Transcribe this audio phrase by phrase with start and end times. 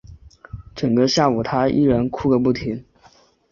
[0.73, 2.83] 整个下午她依然哭个不停